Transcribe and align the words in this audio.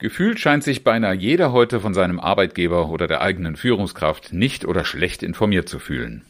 Gefühlt 0.00 0.40
scheint 0.40 0.64
sich 0.64 0.82
beinahe 0.82 1.14
jeder 1.14 1.52
heute 1.52 1.78
von 1.78 1.92
seinem 1.92 2.20
Arbeitgeber 2.20 2.88
oder 2.88 3.06
der 3.06 3.20
eigenen 3.20 3.56
Führungskraft 3.56 4.32
nicht 4.32 4.64
oder 4.64 4.86
schlecht 4.86 5.22
informiert 5.22 5.68
zu 5.68 5.78
fühlen. 5.78 6.22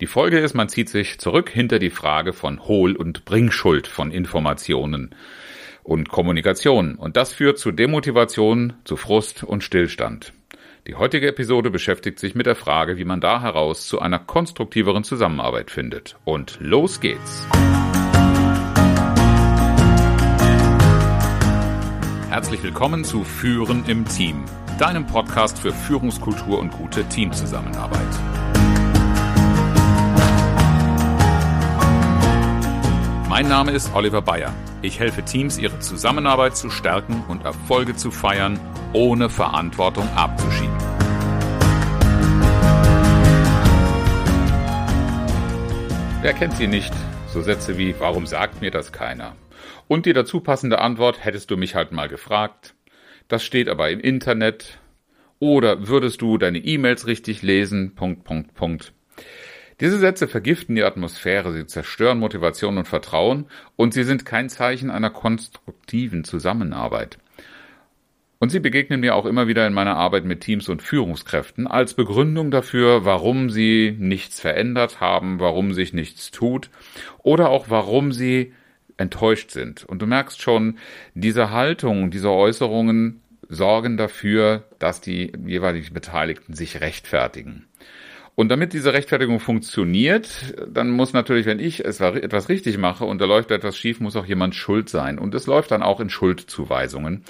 Die 0.00 0.06
Folge 0.06 0.38
ist, 0.38 0.54
man 0.54 0.68
zieht 0.68 0.88
sich 0.88 1.18
zurück 1.18 1.50
hinter 1.50 1.80
die 1.80 1.90
Frage 1.90 2.32
von 2.32 2.64
Hohl- 2.66 2.96
und 2.96 3.24
Bringschuld 3.24 3.88
von 3.88 4.12
Informationen 4.12 5.14
und 5.82 6.08
Kommunikation. 6.08 6.94
Und 6.94 7.16
das 7.16 7.32
führt 7.32 7.58
zu 7.58 7.72
Demotivation, 7.72 8.74
zu 8.84 8.96
Frust 8.96 9.42
und 9.42 9.64
Stillstand. 9.64 10.32
Die 10.86 10.94
heutige 10.94 11.26
Episode 11.26 11.70
beschäftigt 11.70 12.20
sich 12.20 12.36
mit 12.36 12.46
der 12.46 12.54
Frage, 12.54 12.98
wie 12.98 13.04
man 13.04 13.20
da 13.20 13.42
heraus 13.42 13.88
zu 13.88 14.00
einer 14.00 14.20
konstruktiveren 14.20 15.02
Zusammenarbeit 15.02 15.72
findet. 15.72 16.16
Und 16.24 16.58
los 16.60 17.00
geht's! 17.00 17.46
Herzlich 22.30 22.62
willkommen 22.62 23.04
zu 23.04 23.24
Führen 23.24 23.86
im 23.86 24.04
Team, 24.06 24.44
deinem 24.78 25.06
Podcast 25.06 25.58
für 25.58 25.72
Führungskultur 25.72 26.58
und 26.58 26.72
gute 26.72 27.02
Teamzusammenarbeit. 27.04 28.06
Mein 33.30 33.48
Name 33.48 33.70
ist 33.70 33.94
Oliver 33.94 34.20
Bayer. 34.20 34.52
Ich 34.82 35.00
helfe 35.00 35.22
Teams, 35.22 35.56
ihre 35.56 35.78
Zusammenarbeit 35.78 36.54
zu 36.54 36.68
stärken 36.68 37.24
und 37.28 37.46
Erfolge 37.46 37.96
zu 37.96 38.10
feiern, 38.10 38.60
ohne 38.92 39.30
Verantwortung 39.30 40.06
abzuschieben. 40.14 40.76
Wer 46.20 46.34
kennt 46.34 46.58
sie 46.58 46.66
nicht? 46.66 46.92
So 47.32 47.40
Sätze 47.40 47.78
wie, 47.78 47.94
warum 47.98 48.26
sagt 48.26 48.60
mir 48.60 48.70
das 48.70 48.92
keiner? 48.92 49.32
Und 49.88 50.06
die 50.06 50.12
dazu 50.12 50.40
passende 50.40 50.80
Antwort 50.80 51.24
hättest 51.24 51.50
du 51.50 51.56
mich 51.56 51.74
halt 51.74 51.92
mal 51.92 52.08
gefragt. 52.08 52.74
Das 53.26 53.42
steht 53.42 53.68
aber 53.68 53.90
im 53.90 54.00
Internet. 54.00 54.78
Oder 55.40 55.88
würdest 55.88 56.20
du 56.20 56.36
deine 56.36 56.58
E-Mails 56.58 57.06
richtig 57.06 57.42
lesen? 57.42 57.94
Punkt, 57.94 58.24
Punkt, 58.24 58.54
Punkt. 58.54 58.92
Diese 59.80 59.98
Sätze 59.98 60.26
vergiften 60.26 60.74
die 60.74 60.82
Atmosphäre, 60.82 61.52
sie 61.52 61.66
zerstören 61.66 62.18
Motivation 62.18 62.78
und 62.78 62.88
Vertrauen 62.88 63.46
und 63.76 63.94
sie 63.94 64.02
sind 64.02 64.26
kein 64.26 64.48
Zeichen 64.48 64.90
einer 64.90 65.10
konstruktiven 65.10 66.24
Zusammenarbeit. 66.24 67.18
Und 68.40 68.50
sie 68.50 68.60
begegnen 68.60 69.00
mir 69.00 69.14
auch 69.14 69.24
immer 69.24 69.46
wieder 69.46 69.66
in 69.66 69.72
meiner 69.72 69.96
Arbeit 69.96 70.24
mit 70.24 70.40
Teams 70.40 70.68
und 70.68 70.82
Führungskräften 70.82 71.66
als 71.66 71.94
Begründung 71.94 72.50
dafür, 72.50 73.04
warum 73.04 73.50
sie 73.50 73.96
nichts 73.98 74.40
verändert 74.40 75.00
haben, 75.00 75.38
warum 75.38 75.72
sich 75.72 75.92
nichts 75.92 76.32
tut 76.32 76.70
oder 77.22 77.48
auch 77.48 77.66
warum 77.68 78.12
sie 78.12 78.52
enttäuscht 78.98 79.50
sind. 79.50 79.84
Und 79.84 80.02
du 80.02 80.06
merkst 80.06 80.42
schon, 80.42 80.78
diese 81.14 81.50
Haltung, 81.50 82.10
diese 82.10 82.30
Äußerungen 82.30 83.22
sorgen 83.48 83.96
dafür, 83.96 84.64
dass 84.78 85.00
die 85.00 85.32
jeweiligen 85.46 85.94
Beteiligten 85.94 86.52
sich 86.52 86.80
rechtfertigen. 86.80 87.64
Und 88.34 88.50
damit 88.50 88.72
diese 88.72 88.92
Rechtfertigung 88.92 89.40
funktioniert, 89.40 90.54
dann 90.68 90.90
muss 90.90 91.12
natürlich, 91.12 91.44
wenn 91.46 91.58
ich 91.58 91.84
etwas 91.84 92.48
richtig 92.48 92.78
mache 92.78 93.04
und 93.04 93.20
da 93.20 93.24
läuft 93.24 93.50
etwas 93.50 93.76
schief, 93.76 93.98
muss 93.98 94.14
auch 94.14 94.26
jemand 94.26 94.54
schuld 94.54 94.88
sein. 94.88 95.18
Und 95.18 95.34
es 95.34 95.46
läuft 95.46 95.72
dann 95.72 95.82
auch 95.82 95.98
in 95.98 96.08
Schuldzuweisungen. 96.08 97.24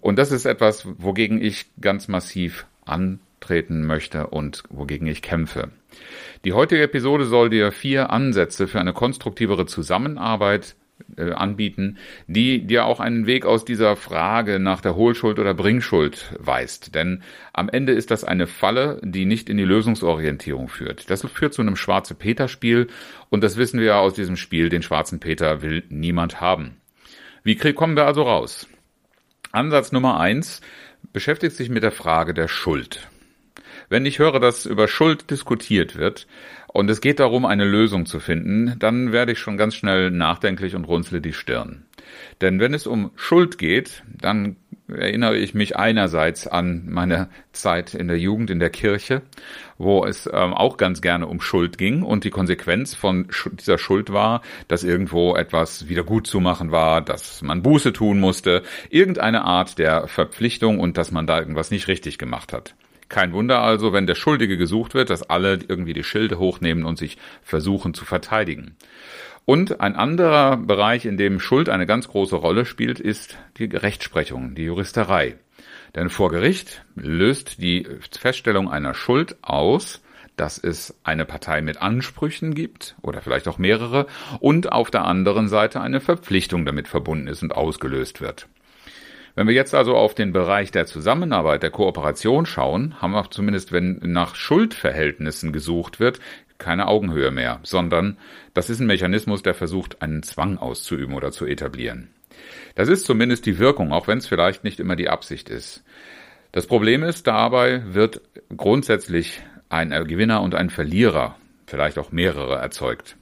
Und 0.00 0.18
das 0.18 0.32
ist 0.32 0.46
etwas, 0.46 0.86
wogegen 0.96 1.42
ich 1.42 1.66
ganz 1.82 2.08
massiv 2.08 2.66
antreten 2.86 3.84
möchte 3.84 4.28
und 4.28 4.62
wogegen 4.70 5.06
ich 5.06 5.20
kämpfe. 5.20 5.70
Die 6.46 6.54
heutige 6.54 6.82
Episode 6.82 7.26
soll 7.26 7.50
dir 7.50 7.70
vier 7.70 8.08
Ansätze 8.08 8.68
für 8.68 8.80
eine 8.80 8.94
konstruktivere 8.94 9.66
Zusammenarbeit 9.66 10.76
äh, 11.16 11.32
anbieten, 11.32 11.98
die 12.26 12.66
dir 12.66 12.84
auch 12.84 13.00
einen 13.00 13.26
Weg 13.26 13.46
aus 13.46 13.64
dieser 13.64 13.96
Frage 13.96 14.58
nach 14.58 14.80
der 14.80 14.96
Hohlschuld 14.96 15.38
oder 15.38 15.54
Bringschuld 15.54 16.34
weist. 16.38 16.94
Denn 16.94 17.22
am 17.52 17.68
Ende 17.68 17.92
ist 17.92 18.10
das 18.10 18.24
eine 18.24 18.46
Falle, 18.46 19.00
die 19.02 19.24
nicht 19.24 19.48
in 19.48 19.56
die 19.56 19.64
Lösungsorientierung 19.64 20.68
führt. 20.68 21.10
Das 21.10 21.26
führt 21.26 21.54
zu 21.54 21.62
einem 21.62 21.76
schwarze 21.76 22.14
Peter-Spiel 22.14 22.88
und 23.30 23.42
das 23.42 23.56
wissen 23.56 23.80
wir 23.80 23.86
ja 23.86 23.98
aus 23.98 24.14
diesem 24.14 24.36
Spiel, 24.36 24.68
den 24.68 24.82
schwarzen 24.82 25.20
Peter 25.20 25.62
will 25.62 25.84
niemand 25.88 26.40
haben. 26.40 26.76
Wie 27.42 27.56
kommen 27.56 27.96
wir 27.96 28.06
also 28.06 28.22
raus? 28.22 28.68
Ansatz 29.52 29.92
Nummer 29.92 30.20
eins 30.20 30.60
beschäftigt 31.12 31.56
sich 31.56 31.70
mit 31.70 31.82
der 31.82 31.92
Frage 31.92 32.34
der 32.34 32.48
Schuld. 32.48 33.08
Wenn 33.88 34.04
ich 34.04 34.18
höre, 34.18 34.38
dass 34.38 34.66
über 34.66 34.86
Schuld 34.86 35.30
diskutiert 35.30 35.96
wird 35.96 36.26
und 36.66 36.90
es 36.90 37.00
geht 37.00 37.20
darum, 37.20 37.46
eine 37.46 37.64
Lösung 37.64 38.04
zu 38.04 38.20
finden, 38.20 38.78
dann 38.78 39.12
werde 39.12 39.32
ich 39.32 39.38
schon 39.38 39.56
ganz 39.56 39.74
schnell 39.74 40.10
nachdenklich 40.10 40.74
und 40.74 40.84
runzle 40.84 41.20
die 41.20 41.32
Stirn. 41.32 41.84
Denn 42.40 42.60
wenn 42.60 42.74
es 42.74 42.86
um 42.86 43.10
Schuld 43.16 43.58
geht, 43.58 44.02
dann 44.06 44.56
erinnere 44.88 45.36
ich 45.36 45.54
mich 45.54 45.76
einerseits 45.76 46.46
an 46.46 46.84
meine 46.86 47.28
Zeit 47.52 47.94
in 47.94 48.08
der 48.08 48.18
Jugend 48.18 48.50
in 48.50 48.58
der 48.58 48.70
Kirche, 48.70 49.22
wo 49.76 50.04
es 50.04 50.28
ähm, 50.32 50.54
auch 50.54 50.76
ganz 50.76 51.02
gerne 51.02 51.26
um 51.26 51.40
Schuld 51.40 51.76
ging 51.78 52.02
und 52.02 52.24
die 52.24 52.30
Konsequenz 52.30 52.94
von 52.94 53.28
dieser 53.58 53.78
Schuld 53.78 54.12
war, 54.12 54.42
dass 54.66 54.84
irgendwo 54.84 55.34
etwas 55.34 55.88
wieder 55.88 56.04
gut 56.04 56.26
zu 56.26 56.40
machen 56.40 56.70
war, 56.72 57.02
dass 57.02 57.42
man 57.42 57.62
Buße 57.62 57.92
tun 57.92 58.18
musste, 58.20 58.62
irgendeine 58.90 59.44
Art 59.44 59.78
der 59.78 60.08
Verpflichtung 60.08 60.78
und 60.78 60.96
dass 60.96 61.10
man 61.10 61.26
da 61.26 61.38
irgendwas 61.38 61.70
nicht 61.70 61.88
richtig 61.88 62.18
gemacht 62.18 62.52
hat. 62.52 62.74
Kein 63.08 63.32
Wunder 63.32 63.62
also, 63.62 63.92
wenn 63.92 64.06
der 64.06 64.14
Schuldige 64.14 64.58
gesucht 64.58 64.94
wird, 64.94 65.10
dass 65.10 65.22
alle 65.22 65.58
irgendwie 65.66 65.94
die 65.94 66.04
Schilde 66.04 66.38
hochnehmen 66.38 66.84
und 66.84 66.98
sich 66.98 67.16
versuchen 67.42 67.94
zu 67.94 68.04
verteidigen. 68.04 68.76
Und 69.46 69.80
ein 69.80 69.96
anderer 69.96 70.58
Bereich, 70.58 71.06
in 71.06 71.16
dem 71.16 71.40
Schuld 71.40 71.70
eine 71.70 71.86
ganz 71.86 72.08
große 72.08 72.36
Rolle 72.36 72.66
spielt, 72.66 73.00
ist 73.00 73.38
die 73.56 73.64
Rechtsprechung, 73.64 74.54
die 74.54 74.64
Juristerei. 74.64 75.36
Denn 75.94 76.10
vor 76.10 76.30
Gericht 76.30 76.84
löst 76.96 77.62
die 77.62 77.86
Feststellung 78.10 78.70
einer 78.70 78.92
Schuld 78.92 79.36
aus, 79.40 80.02
dass 80.36 80.58
es 80.58 80.94
eine 81.02 81.24
Partei 81.24 81.62
mit 81.62 81.80
Ansprüchen 81.80 82.54
gibt 82.54 82.94
oder 83.02 83.22
vielleicht 83.22 83.48
auch 83.48 83.58
mehrere 83.58 84.06
und 84.40 84.70
auf 84.70 84.90
der 84.90 85.06
anderen 85.06 85.48
Seite 85.48 85.80
eine 85.80 86.00
Verpflichtung 86.00 86.66
damit 86.66 86.86
verbunden 86.86 87.26
ist 87.26 87.42
und 87.42 87.52
ausgelöst 87.54 88.20
wird. 88.20 88.48
Wenn 89.34 89.46
wir 89.46 89.54
jetzt 89.54 89.74
also 89.74 89.94
auf 89.94 90.14
den 90.14 90.32
Bereich 90.32 90.70
der 90.70 90.86
Zusammenarbeit, 90.86 91.62
der 91.62 91.70
Kooperation 91.70 92.46
schauen, 92.46 93.00
haben 93.00 93.12
wir 93.12 93.30
zumindest, 93.30 93.72
wenn 93.72 94.00
nach 94.02 94.34
Schuldverhältnissen 94.34 95.52
gesucht 95.52 96.00
wird, 96.00 96.20
keine 96.58 96.88
Augenhöhe 96.88 97.30
mehr, 97.30 97.60
sondern 97.62 98.18
das 98.52 98.68
ist 98.68 98.80
ein 98.80 98.86
Mechanismus, 98.86 99.42
der 99.42 99.54
versucht, 99.54 100.02
einen 100.02 100.22
Zwang 100.22 100.58
auszuüben 100.58 101.14
oder 101.14 101.30
zu 101.30 101.46
etablieren. 101.46 102.08
Das 102.74 102.88
ist 102.88 103.06
zumindest 103.06 103.46
die 103.46 103.58
Wirkung, 103.58 103.92
auch 103.92 104.08
wenn 104.08 104.18
es 104.18 104.26
vielleicht 104.26 104.64
nicht 104.64 104.80
immer 104.80 104.96
die 104.96 105.08
Absicht 105.08 105.48
ist. 105.48 105.84
Das 106.52 106.66
Problem 106.66 107.02
ist, 107.02 107.26
dabei 107.26 107.82
wird 107.94 108.20
grundsätzlich 108.56 109.42
ein 109.68 109.90
Gewinner 110.06 110.42
und 110.42 110.54
ein 110.54 110.70
Verlierer, 110.70 111.36
vielleicht 111.66 111.98
auch 111.98 112.10
mehrere, 112.10 112.56
erzeugt. 112.56 113.16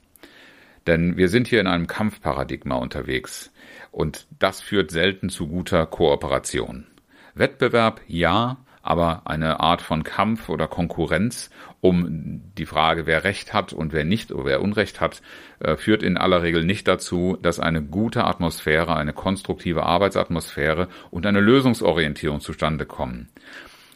Denn 0.87 1.17
wir 1.17 1.29
sind 1.29 1.49
hier 1.49 1.61
in 1.61 1.67
einem 1.67 1.89
Kampfparadigma 1.89 2.77
unterwegs. 2.77 3.51
Und 3.97 4.27
das 4.39 4.61
führt 4.61 4.91
selten 4.91 5.31
zu 5.31 5.49
guter 5.49 5.87
Kooperation. 5.87 6.87
Wettbewerb 7.35 8.03
ja, 8.07 8.59
aber 8.83 9.23
eine 9.25 9.61
Art 9.61 9.81
von 9.81 10.05
Kampf 10.05 10.51
oder 10.51 10.69
Konkurrenz 10.69 11.49
um 11.81 12.43
die 12.59 12.67
Frage, 12.67 13.07
wer 13.07 13.25
Recht 13.25 13.55
hat 13.55 13.73
und 13.73 13.95
wer 13.95 14.05
nicht 14.05 14.33
oder 14.33 14.45
wer 14.45 14.61
Unrecht 14.61 15.01
hat, 15.01 15.23
äh, 15.61 15.79
führt 15.79 16.03
in 16.03 16.19
aller 16.19 16.43
Regel 16.43 16.63
nicht 16.63 16.87
dazu, 16.87 17.39
dass 17.41 17.59
eine 17.59 17.83
gute 17.83 18.25
Atmosphäre, 18.25 18.95
eine 18.97 19.15
konstruktive 19.15 19.85
Arbeitsatmosphäre 19.85 20.89
und 21.11 21.25
eine 21.25 21.41
Lösungsorientierung 21.41 22.41
zustande 22.41 22.85
kommen. 22.85 23.31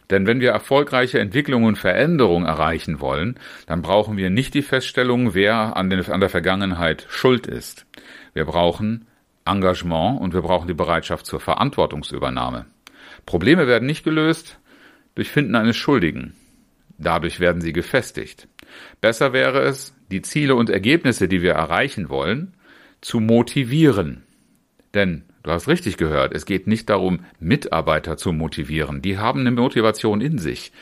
Denn 0.08 0.26
wenn 0.26 0.40
wir 0.40 0.50
erfolgreiche 0.50 1.18
Entwicklung 1.18 1.64
und 1.64 1.76
Veränderung 1.76 2.46
erreichen 2.46 3.00
wollen, 3.00 3.38
dann 3.66 3.82
brauchen 3.82 4.16
wir 4.16 4.30
nicht 4.30 4.54
die 4.54 4.62
Feststellung, 4.62 5.34
wer 5.34 5.76
an, 5.76 5.90
den, 5.90 6.10
an 6.10 6.20
der 6.20 6.30
Vergangenheit 6.30 7.06
schuld 7.10 7.46
ist. 7.46 7.84
Wir 8.32 8.46
brauchen 8.46 9.04
Engagement 9.50 10.20
und 10.20 10.34
wir 10.34 10.42
brauchen 10.42 10.68
die 10.68 10.74
Bereitschaft 10.74 11.26
zur 11.26 11.40
Verantwortungsübernahme. 11.40 12.66
Probleme 13.26 13.66
werden 13.66 13.86
nicht 13.86 14.04
gelöst 14.04 14.58
durch 15.14 15.30
Finden 15.30 15.54
eines 15.54 15.76
Schuldigen. 15.76 16.34
Dadurch 16.98 17.40
werden 17.40 17.62
sie 17.62 17.72
gefestigt. 17.72 18.48
Besser 19.00 19.32
wäre 19.32 19.60
es, 19.62 19.94
die 20.10 20.22
Ziele 20.22 20.54
und 20.54 20.70
Ergebnisse, 20.70 21.28
die 21.28 21.42
wir 21.42 21.52
erreichen 21.52 22.08
wollen, 22.08 22.54
zu 23.00 23.20
motivieren. 23.20 24.24
Denn, 24.94 25.24
du 25.42 25.50
hast 25.50 25.68
richtig 25.68 25.96
gehört, 25.96 26.34
es 26.34 26.44
geht 26.44 26.66
nicht 26.66 26.90
darum, 26.90 27.24
Mitarbeiter 27.38 28.16
zu 28.16 28.32
motivieren. 28.32 29.02
Die 29.02 29.18
haben 29.18 29.40
eine 29.40 29.50
Motivation 29.50 30.20
in 30.20 30.38
sich. 30.38 30.72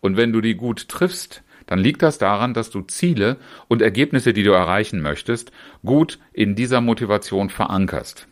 Und 0.00 0.16
wenn 0.16 0.32
du 0.32 0.40
die 0.40 0.54
gut 0.54 0.88
triffst, 0.88 1.42
dann 1.66 1.78
liegt 1.78 2.02
das 2.02 2.18
daran, 2.18 2.54
dass 2.54 2.70
du 2.70 2.82
Ziele 2.82 3.36
und 3.68 3.82
Ergebnisse, 3.82 4.32
die 4.32 4.42
du 4.42 4.52
erreichen 4.52 5.00
möchtest, 5.00 5.52
gut 5.84 6.18
in 6.32 6.54
dieser 6.54 6.80
Motivation 6.80 7.50
verankerst. 7.50 8.26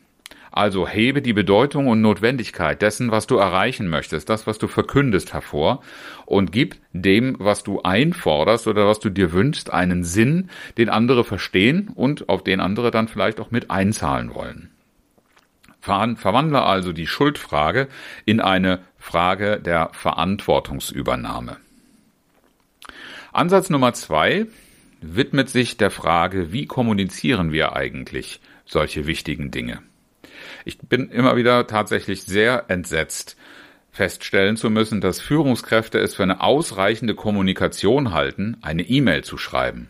Also 0.52 0.88
hebe 0.88 1.22
die 1.22 1.32
Bedeutung 1.32 1.86
und 1.86 2.00
Notwendigkeit 2.00 2.82
dessen, 2.82 3.12
was 3.12 3.26
du 3.26 3.36
erreichen 3.36 3.88
möchtest, 3.88 4.28
das, 4.28 4.46
was 4.46 4.58
du 4.58 4.66
verkündest, 4.66 5.32
hervor 5.32 5.80
und 6.26 6.50
gib 6.50 6.76
dem, 6.92 7.36
was 7.38 7.62
du 7.62 7.82
einforderst 7.82 8.66
oder 8.66 8.86
was 8.86 8.98
du 8.98 9.10
dir 9.10 9.32
wünschst, 9.32 9.72
einen 9.72 10.02
Sinn, 10.02 10.50
den 10.76 10.88
andere 10.88 11.22
verstehen 11.22 11.90
und 11.94 12.28
auf 12.28 12.42
den 12.42 12.60
andere 12.60 12.90
dann 12.90 13.06
vielleicht 13.06 13.38
auch 13.38 13.52
mit 13.52 13.70
einzahlen 13.70 14.34
wollen. 14.34 14.70
Verwandle 15.80 16.62
also 16.62 16.92
die 16.92 17.06
Schuldfrage 17.06 17.88
in 18.26 18.40
eine 18.40 18.80
Frage 18.98 19.60
der 19.60 19.90
Verantwortungsübernahme. 19.92 21.56
Ansatz 23.32 23.70
Nummer 23.70 23.92
zwei 23.92 24.46
widmet 25.00 25.48
sich 25.48 25.76
der 25.76 25.90
Frage, 25.90 26.52
wie 26.52 26.66
kommunizieren 26.66 27.52
wir 27.52 27.74
eigentlich 27.76 28.40
solche 28.64 29.06
wichtigen 29.06 29.50
Dinge. 29.50 29.80
Ich 30.64 30.78
bin 30.78 31.10
immer 31.10 31.36
wieder 31.36 31.66
tatsächlich 31.66 32.24
sehr 32.24 32.64
entsetzt, 32.68 33.36
feststellen 33.92 34.56
zu 34.56 34.70
müssen, 34.70 35.00
dass 35.00 35.20
Führungskräfte 35.20 35.98
es 35.98 36.14
für 36.14 36.22
eine 36.22 36.40
ausreichende 36.40 37.14
Kommunikation 37.14 38.12
halten, 38.12 38.56
eine 38.62 38.82
E-Mail 38.82 39.24
zu 39.24 39.38
schreiben. 39.38 39.88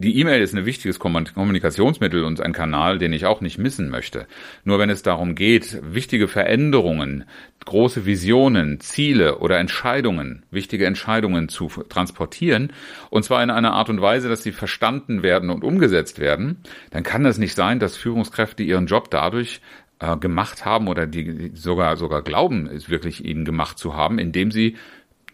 Die 0.00 0.16
E-Mail 0.20 0.40
ist 0.42 0.54
ein 0.54 0.64
wichtiges 0.64 1.00
Kommunikationsmittel 1.00 2.22
und 2.22 2.40
ein 2.40 2.52
Kanal, 2.52 2.98
den 2.98 3.12
ich 3.12 3.26
auch 3.26 3.40
nicht 3.40 3.58
missen 3.58 3.90
möchte. 3.90 4.28
Nur 4.62 4.78
wenn 4.78 4.90
es 4.90 5.02
darum 5.02 5.34
geht, 5.34 5.80
wichtige 5.82 6.28
Veränderungen, 6.28 7.24
große 7.64 8.06
Visionen, 8.06 8.78
Ziele 8.78 9.38
oder 9.38 9.58
Entscheidungen, 9.58 10.44
wichtige 10.52 10.86
Entscheidungen 10.86 11.48
zu 11.48 11.66
transportieren, 11.88 12.72
und 13.10 13.24
zwar 13.24 13.42
in 13.42 13.50
einer 13.50 13.72
Art 13.72 13.90
und 13.90 14.00
Weise, 14.00 14.28
dass 14.28 14.44
sie 14.44 14.52
verstanden 14.52 15.24
werden 15.24 15.50
und 15.50 15.64
umgesetzt 15.64 16.20
werden, 16.20 16.58
dann 16.90 17.02
kann 17.02 17.26
es 17.26 17.38
nicht 17.38 17.56
sein, 17.56 17.80
dass 17.80 17.96
Führungskräfte 17.96 18.62
ihren 18.62 18.86
Job 18.86 19.10
dadurch 19.10 19.60
äh, 19.98 20.16
gemacht 20.16 20.64
haben 20.64 20.86
oder 20.86 21.08
die 21.08 21.50
sogar 21.54 21.96
sogar 21.96 22.22
glauben, 22.22 22.68
es 22.68 22.88
wirklich 22.88 23.24
ihnen 23.24 23.44
gemacht 23.44 23.78
zu 23.78 23.96
haben, 23.96 24.20
indem 24.20 24.52
sie 24.52 24.76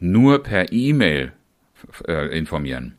nur 0.00 0.42
per 0.42 0.72
E-Mail 0.72 1.34
äh, 2.08 2.34
informieren. 2.34 2.94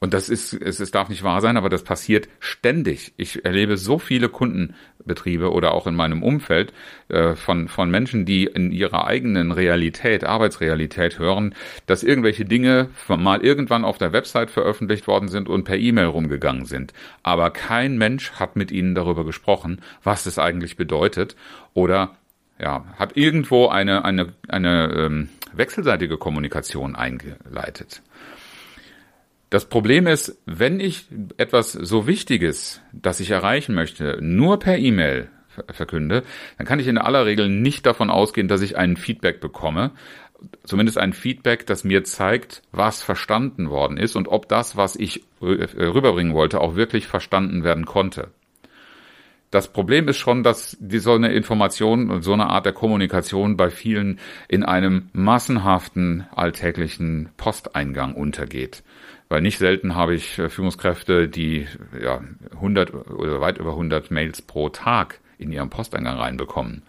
Und 0.00 0.14
das 0.14 0.28
ist, 0.28 0.52
es, 0.52 0.78
es 0.78 0.90
darf 0.92 1.08
nicht 1.08 1.24
wahr 1.24 1.40
sein, 1.40 1.56
aber 1.56 1.68
das 1.68 1.82
passiert 1.82 2.28
ständig. 2.38 3.12
Ich 3.16 3.44
erlebe 3.44 3.76
so 3.76 3.98
viele 3.98 4.28
Kundenbetriebe 4.28 5.50
oder 5.50 5.72
auch 5.72 5.88
in 5.88 5.96
meinem 5.96 6.22
Umfeld 6.22 6.72
äh, 7.08 7.34
von, 7.34 7.68
von 7.68 7.90
Menschen, 7.90 8.24
die 8.24 8.44
in 8.44 8.70
ihrer 8.70 9.06
eigenen 9.06 9.50
Realität, 9.50 10.22
Arbeitsrealität 10.22 11.18
hören, 11.18 11.54
dass 11.86 12.04
irgendwelche 12.04 12.44
Dinge 12.44 12.90
mal 13.08 13.42
irgendwann 13.42 13.84
auf 13.84 13.98
der 13.98 14.12
Website 14.12 14.50
veröffentlicht 14.50 15.08
worden 15.08 15.28
sind 15.28 15.48
und 15.48 15.64
per 15.64 15.76
E-Mail 15.76 16.06
rumgegangen 16.06 16.64
sind. 16.64 16.92
Aber 17.24 17.50
kein 17.50 17.98
Mensch 17.98 18.32
hat 18.32 18.54
mit 18.54 18.70
ihnen 18.70 18.94
darüber 18.94 19.24
gesprochen, 19.24 19.80
was 20.04 20.22
das 20.22 20.38
eigentlich 20.38 20.76
bedeutet 20.76 21.34
oder 21.74 22.16
ja, 22.60 22.84
hat 22.98 23.16
irgendwo 23.16 23.68
eine, 23.68 24.04
eine, 24.04 24.32
eine 24.48 24.92
ähm, 24.96 25.28
wechselseitige 25.52 26.18
Kommunikation 26.18 26.96
eingeleitet. 26.96 28.02
Das 29.50 29.64
Problem 29.66 30.06
ist, 30.06 30.38
wenn 30.44 30.78
ich 30.78 31.06
etwas 31.38 31.72
so 31.72 32.06
Wichtiges, 32.06 32.82
das 32.92 33.20
ich 33.20 33.30
erreichen 33.30 33.74
möchte, 33.74 34.18
nur 34.20 34.58
per 34.58 34.76
E-Mail 34.76 35.28
verkünde, 35.70 36.22
dann 36.58 36.66
kann 36.66 36.80
ich 36.80 36.86
in 36.86 36.98
aller 36.98 37.24
Regel 37.24 37.48
nicht 37.48 37.86
davon 37.86 38.10
ausgehen, 38.10 38.48
dass 38.48 38.60
ich 38.60 38.76
ein 38.76 38.96
Feedback 38.96 39.40
bekomme. 39.40 39.92
Zumindest 40.64 40.98
ein 40.98 41.14
Feedback, 41.14 41.66
das 41.66 41.82
mir 41.82 42.04
zeigt, 42.04 42.62
was 42.70 43.02
verstanden 43.02 43.70
worden 43.70 43.96
ist 43.96 44.14
und 44.16 44.28
ob 44.28 44.48
das, 44.48 44.76
was 44.76 44.94
ich 44.94 45.24
rüberbringen 45.40 46.34
wollte, 46.34 46.60
auch 46.60 46.76
wirklich 46.76 47.08
verstanden 47.08 47.64
werden 47.64 47.86
konnte. 47.86 48.28
Das 49.50 49.72
Problem 49.72 50.08
ist 50.08 50.18
schon, 50.18 50.42
dass 50.42 50.76
die, 50.78 50.98
so 50.98 51.14
eine 51.14 51.32
Information 51.32 52.10
und 52.10 52.22
so 52.22 52.34
eine 52.34 52.48
Art 52.50 52.66
der 52.66 52.74
Kommunikation 52.74 53.56
bei 53.56 53.70
vielen 53.70 54.20
in 54.46 54.62
einem 54.62 55.08
massenhaften 55.14 56.26
alltäglichen 56.36 57.30
Posteingang 57.38 58.14
untergeht. 58.14 58.82
Weil 59.28 59.42
nicht 59.42 59.58
selten 59.58 59.94
habe 59.94 60.14
ich 60.14 60.38
äh, 60.38 60.48
Führungskräfte, 60.48 61.28
die 61.28 61.66
ja 62.00 62.22
100 62.54 62.94
oder 63.10 63.40
weit 63.40 63.58
über 63.58 63.70
100 63.70 64.10
Mails 64.10 64.42
pro 64.42 64.68
Tag 64.68 65.20
in 65.38 65.52
ihrem 65.52 65.70
Posteingang 65.70 66.18
reinbekommen. 66.18 66.82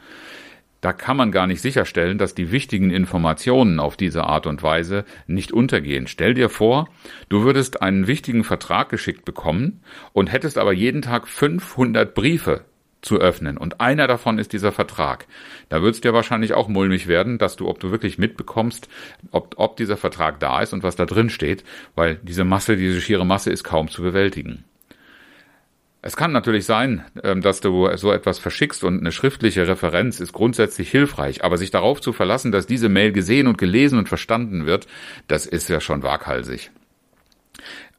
Da 0.82 0.94
kann 0.94 1.18
man 1.18 1.34
gar 1.34 1.46
nicht 1.46 1.62
sicherstellen, 1.62 2.18
dass 2.18 2.36
die 2.36 2.54
wichtigen 2.54 2.90
Informationen 2.90 3.82
auf 3.82 3.98
diese 3.98 4.24
Art 4.24 4.48
und 4.48 4.64
Weise 4.64 5.04
nicht 5.28 5.52
untergehen. 5.52 6.08
Stell 6.08 6.34
dir 6.34 6.48
vor, 6.48 6.88
du 7.28 7.44
würdest 7.44 7.82
einen 7.82 8.08
wichtigen 8.08 8.46
Vertrag 8.46 8.88
geschickt 8.88 9.26
bekommen 9.26 9.82
und 10.14 10.32
hättest 10.32 10.58
aber 10.58 10.72
jeden 10.72 11.02
Tag 11.02 11.28
500 11.28 12.16
Briefe 12.16 12.64
zu 13.02 13.18
öffnen. 13.18 13.58
Und 13.58 13.80
einer 13.80 14.08
davon 14.08 14.40
ist 14.40 14.54
dieser 14.54 14.72
Vertrag. 14.72 15.26
Da 15.70 15.82
wird 15.82 15.96
es 15.96 16.02
dir 16.02 16.14
wahrscheinlich 16.14 16.54
auch 16.54 16.68
mulmig 16.68 17.08
werden, 17.08 17.38
dass 17.38 17.56
du, 17.56 17.68
ob 17.68 17.80
du 17.80 17.92
wirklich 17.92 18.18
mitbekommst, 18.18 18.90
ob, 19.32 19.56
ob 19.58 19.78
dieser 19.78 19.98
Vertrag 19.98 20.40
da 20.40 20.62
ist 20.62 20.74
und 20.74 20.84
was 20.84 20.96
da 20.96 21.06
drin 21.06 21.30
steht, 21.30 21.64
weil 21.96 22.20
diese 22.24 22.44
Masse, 22.44 22.76
diese 22.76 23.02
schiere 23.02 23.26
Masse 23.26 23.52
ist 23.52 23.64
kaum 23.64 23.90
zu 23.90 24.02
bewältigen. 24.02 24.66
Es 26.02 26.16
kann 26.16 26.32
natürlich 26.32 26.66
sein, 26.66 27.04
ähm, 27.24 27.42
dass 27.42 27.60
du 27.60 27.90
so 27.98 28.14
etwas 28.14 28.40
verschickst 28.40 28.84
und 28.86 29.00
eine 29.00 29.12
schriftliche 29.12 29.68
Referenz 29.68 30.22
ist 30.22 30.32
grundsätzlich 30.32 30.90
hilfreich, 30.90 31.44
aber 31.44 31.58
sich 31.58 31.72
darauf 31.72 32.00
zu 32.00 32.14
verlassen, 32.14 32.54
dass 32.54 32.68
diese 32.68 32.88
Mail 32.88 33.12
gesehen 33.12 33.48
und 33.48 33.58
gelesen 33.58 34.00
und 34.00 34.08
verstanden 34.08 34.66
wird, 34.66 34.88
das 35.28 35.46
ist 35.46 35.68
ja 35.68 35.82
schon 35.82 36.04
waghalsig. 36.04 36.72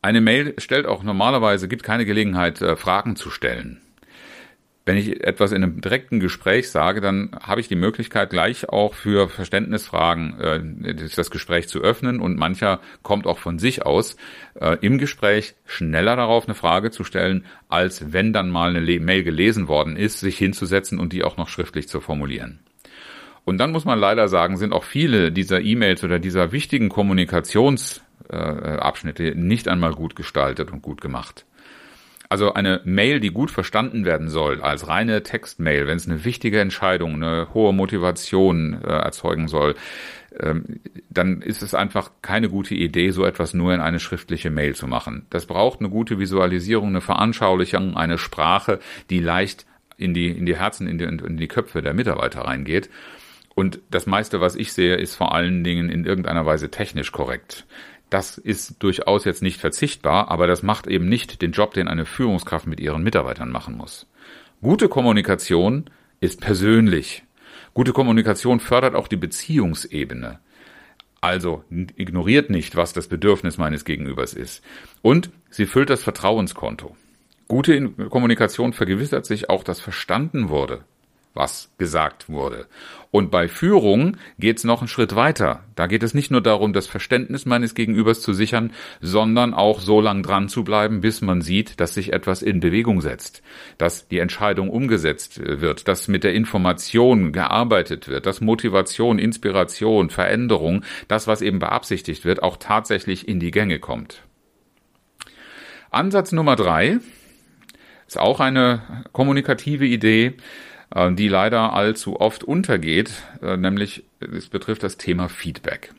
Eine 0.00 0.22
Mail 0.22 0.54
stellt 0.56 0.86
auch 0.86 1.02
normalerweise, 1.02 1.68
gibt 1.68 1.82
keine 1.82 2.06
Gelegenheit, 2.06 2.62
äh, 2.62 2.76
Fragen 2.76 3.16
zu 3.16 3.30
stellen. 3.30 3.82
Wenn 4.90 4.98
ich 4.98 5.22
etwas 5.22 5.52
in 5.52 5.62
einem 5.62 5.80
direkten 5.80 6.18
Gespräch 6.18 6.68
sage, 6.68 7.00
dann 7.00 7.30
habe 7.40 7.60
ich 7.60 7.68
die 7.68 7.76
Möglichkeit, 7.76 8.30
gleich 8.30 8.68
auch 8.68 8.94
für 8.94 9.28
Verständnisfragen 9.28 10.40
äh, 10.40 10.96
das 11.14 11.30
Gespräch 11.30 11.68
zu 11.68 11.78
öffnen 11.78 12.18
und 12.18 12.36
mancher 12.36 12.80
kommt 13.04 13.28
auch 13.28 13.38
von 13.38 13.60
sich 13.60 13.86
aus 13.86 14.16
äh, 14.54 14.78
im 14.80 14.98
Gespräch 14.98 15.54
schneller 15.64 16.16
darauf, 16.16 16.48
eine 16.48 16.56
Frage 16.56 16.90
zu 16.90 17.04
stellen, 17.04 17.44
als 17.68 18.12
wenn 18.12 18.32
dann 18.32 18.50
mal 18.50 18.74
eine 18.74 18.98
Mail 18.98 19.22
gelesen 19.22 19.68
worden 19.68 19.94
ist, 19.94 20.18
sich 20.18 20.36
hinzusetzen 20.36 20.98
und 20.98 21.12
die 21.12 21.22
auch 21.22 21.36
noch 21.36 21.48
schriftlich 21.48 21.86
zu 21.86 22.00
formulieren. 22.00 22.58
Und 23.44 23.58
dann 23.58 23.70
muss 23.70 23.84
man 23.84 24.00
leider 24.00 24.26
sagen, 24.26 24.56
sind 24.56 24.72
auch 24.72 24.82
viele 24.82 25.30
dieser 25.30 25.60
E-Mails 25.60 26.02
oder 26.02 26.18
dieser 26.18 26.50
wichtigen 26.50 26.88
Kommunikationsabschnitte 26.88 29.24
äh, 29.24 29.36
nicht 29.36 29.68
einmal 29.68 29.92
gut 29.92 30.16
gestaltet 30.16 30.72
und 30.72 30.82
gut 30.82 31.00
gemacht. 31.00 31.46
Also 32.30 32.54
eine 32.54 32.80
Mail, 32.84 33.18
die 33.18 33.32
gut 33.32 33.50
verstanden 33.50 34.04
werden 34.04 34.28
soll, 34.28 34.62
als 34.62 34.86
reine 34.86 35.24
Textmail, 35.24 35.88
wenn 35.88 35.96
es 35.96 36.06
eine 36.06 36.24
wichtige 36.24 36.60
Entscheidung, 36.60 37.14
eine 37.14 37.52
hohe 37.54 37.72
Motivation 37.72 38.80
äh, 38.84 38.86
erzeugen 38.86 39.48
soll, 39.48 39.74
ähm, 40.38 40.78
dann 41.08 41.42
ist 41.42 41.60
es 41.60 41.74
einfach 41.74 42.12
keine 42.22 42.48
gute 42.48 42.76
Idee, 42.76 43.10
so 43.10 43.24
etwas 43.24 43.52
nur 43.52 43.74
in 43.74 43.80
eine 43.80 43.98
schriftliche 43.98 44.48
Mail 44.48 44.76
zu 44.76 44.86
machen. 44.86 45.26
Das 45.30 45.46
braucht 45.46 45.80
eine 45.80 45.90
gute 45.90 46.20
Visualisierung, 46.20 46.90
eine 46.90 47.00
Veranschaulichung, 47.00 47.96
eine 47.96 48.16
Sprache, 48.16 48.78
die 49.10 49.18
leicht 49.18 49.66
in 49.96 50.14
die, 50.14 50.28
in 50.28 50.46
die 50.46 50.56
Herzen, 50.56 50.86
in 50.86 50.98
die, 50.98 51.04
in 51.04 51.36
die 51.36 51.48
Köpfe 51.48 51.82
der 51.82 51.94
Mitarbeiter 51.94 52.42
reingeht. 52.42 52.90
Und 53.60 53.82
das 53.90 54.06
meiste, 54.06 54.40
was 54.40 54.56
ich 54.56 54.72
sehe, 54.72 54.96
ist 54.96 55.16
vor 55.16 55.34
allen 55.34 55.62
Dingen 55.62 55.90
in 55.90 56.06
irgendeiner 56.06 56.46
Weise 56.46 56.70
technisch 56.70 57.12
korrekt. 57.12 57.66
Das 58.08 58.38
ist 58.38 58.82
durchaus 58.82 59.26
jetzt 59.26 59.42
nicht 59.42 59.60
verzichtbar, 59.60 60.30
aber 60.30 60.46
das 60.46 60.62
macht 60.62 60.86
eben 60.86 61.10
nicht 61.10 61.42
den 61.42 61.52
Job, 61.52 61.74
den 61.74 61.86
eine 61.86 62.06
Führungskraft 62.06 62.66
mit 62.66 62.80
ihren 62.80 63.02
Mitarbeitern 63.02 63.50
machen 63.50 63.76
muss. 63.76 64.06
Gute 64.62 64.88
Kommunikation 64.88 65.90
ist 66.20 66.40
persönlich. 66.40 67.22
Gute 67.74 67.92
Kommunikation 67.92 68.60
fördert 68.60 68.94
auch 68.94 69.08
die 69.08 69.16
Beziehungsebene. 69.16 70.38
Also 71.20 71.62
ignoriert 71.68 72.48
nicht, 72.48 72.76
was 72.76 72.94
das 72.94 73.08
Bedürfnis 73.08 73.58
meines 73.58 73.84
Gegenübers 73.84 74.32
ist. 74.32 74.64
Und 75.02 75.28
sie 75.50 75.66
füllt 75.66 75.90
das 75.90 76.02
Vertrauenskonto. 76.02 76.96
Gute 77.46 77.90
Kommunikation 77.90 78.72
vergewissert 78.72 79.26
sich 79.26 79.50
auch, 79.50 79.64
dass 79.64 79.80
verstanden 79.80 80.48
wurde, 80.48 80.82
was 81.34 81.70
gesagt 81.78 82.28
wurde. 82.28 82.66
Und 83.12 83.30
bei 83.30 83.48
Führung 83.48 84.16
geht 84.38 84.58
es 84.58 84.64
noch 84.64 84.80
einen 84.80 84.88
Schritt 84.88 85.16
weiter. 85.16 85.64
Da 85.74 85.86
geht 85.86 86.02
es 86.02 86.14
nicht 86.14 86.30
nur 86.30 86.40
darum, 86.40 86.72
das 86.72 86.86
Verständnis 86.86 87.46
meines 87.46 87.74
Gegenübers 87.74 88.20
zu 88.20 88.32
sichern, 88.32 88.72
sondern 89.00 89.54
auch 89.54 89.80
so 89.80 90.00
lang 90.00 90.22
dran 90.22 90.48
zu 90.48 90.64
bleiben, 90.64 91.00
bis 91.00 91.20
man 91.20 91.40
sieht, 91.40 91.80
dass 91.80 91.94
sich 91.94 92.12
etwas 92.12 92.42
in 92.42 92.60
Bewegung 92.60 93.00
setzt, 93.00 93.42
dass 93.78 94.08
die 94.08 94.18
Entscheidung 94.18 94.70
umgesetzt 94.70 95.40
wird, 95.44 95.88
dass 95.88 96.08
mit 96.08 96.24
der 96.24 96.34
Information 96.34 97.32
gearbeitet 97.32 98.08
wird, 98.08 98.26
dass 98.26 98.40
Motivation, 98.40 99.18
Inspiration, 99.18 100.10
Veränderung, 100.10 100.84
das, 101.08 101.26
was 101.26 101.42
eben 101.42 101.58
beabsichtigt 101.58 102.24
wird, 102.24 102.42
auch 102.42 102.56
tatsächlich 102.58 103.26
in 103.26 103.40
die 103.40 103.50
Gänge 103.50 103.78
kommt. 103.78 104.22
Ansatz 105.90 106.30
Nummer 106.30 106.54
drei 106.54 106.98
ist 108.06 108.18
auch 108.18 108.38
eine 108.38 109.04
kommunikative 109.12 109.86
Idee 109.86 110.34
die 110.94 111.28
leider 111.28 111.72
allzu 111.72 112.20
oft 112.20 112.44
untergeht, 112.44 113.22
äh, 113.42 113.56
nämlich 113.56 114.04
es 114.20 114.48
betrifft 114.48 114.82
das 114.82 114.96
Thema 114.96 115.28
Feedback. 115.28 115.92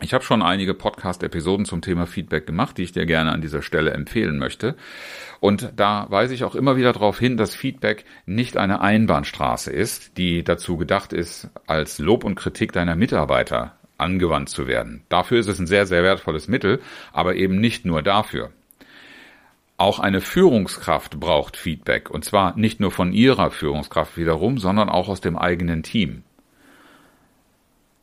Ich 0.00 0.14
habe 0.14 0.22
schon 0.22 0.42
einige 0.42 0.74
Podcast-Episoden 0.74 1.64
zum 1.64 1.82
Thema 1.82 2.06
Feedback 2.06 2.46
gemacht, 2.46 2.78
die 2.78 2.84
ich 2.84 2.92
dir 2.92 3.04
gerne 3.04 3.32
an 3.32 3.40
dieser 3.40 3.62
Stelle 3.62 3.90
empfehlen 3.90 4.38
möchte. 4.38 4.76
Und 5.40 5.72
da 5.74 6.06
weise 6.08 6.34
ich 6.34 6.44
auch 6.44 6.54
immer 6.54 6.76
wieder 6.76 6.92
darauf 6.92 7.18
hin, 7.18 7.36
dass 7.36 7.56
Feedback 7.56 8.04
nicht 8.24 8.56
eine 8.56 8.80
Einbahnstraße 8.80 9.72
ist, 9.72 10.16
die 10.16 10.44
dazu 10.44 10.76
gedacht 10.76 11.12
ist, 11.12 11.50
als 11.66 11.98
Lob 11.98 12.22
und 12.22 12.36
Kritik 12.36 12.72
deiner 12.72 12.94
Mitarbeiter 12.94 13.76
angewandt 13.98 14.48
zu 14.50 14.68
werden. 14.68 15.02
Dafür 15.08 15.40
ist 15.40 15.48
es 15.48 15.58
ein 15.58 15.66
sehr, 15.66 15.84
sehr 15.84 16.04
wertvolles 16.04 16.46
Mittel, 16.46 16.80
aber 17.12 17.34
eben 17.34 17.60
nicht 17.60 17.84
nur 17.84 18.02
dafür. 18.02 18.52
Auch 19.80 20.00
eine 20.00 20.20
Führungskraft 20.20 21.20
braucht 21.20 21.56
Feedback, 21.56 22.10
und 22.10 22.24
zwar 22.24 22.58
nicht 22.58 22.80
nur 22.80 22.90
von 22.90 23.12
ihrer 23.12 23.52
Führungskraft 23.52 24.16
wiederum, 24.16 24.58
sondern 24.58 24.88
auch 24.88 25.08
aus 25.08 25.20
dem 25.20 25.38
eigenen 25.38 25.84
Team. 25.84 26.24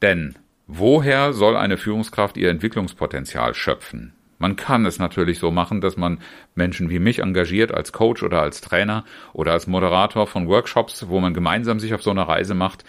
Denn 0.01 0.35
woher 0.67 1.33
soll 1.33 1.57
eine 1.57 1.75
Führungskraft 1.77 2.37
ihr 2.37 2.49
Entwicklungspotenzial 2.49 3.53
schöpfen? 3.53 4.13
Man 4.37 4.55
kann 4.55 4.85
es 4.85 4.99
natürlich 4.99 5.37
so 5.37 5.51
machen, 5.51 5.81
dass 5.81 5.97
man 5.97 6.19
Menschen 6.55 6.89
wie 6.89 6.99
mich 6.99 7.19
engagiert 7.19 7.73
als 7.73 7.91
Coach 7.91 8.23
oder 8.23 8.41
als 8.41 8.61
Trainer 8.61 9.03
oder 9.33 9.51
als 9.51 9.67
Moderator 9.67 10.27
von 10.27 10.47
Workshops, 10.47 11.09
wo 11.09 11.19
man 11.19 11.33
gemeinsam 11.33 11.81
sich 11.81 11.93
auf 11.93 12.03
so 12.03 12.11
eine 12.11 12.25
Reise 12.25 12.53
macht 12.53 12.85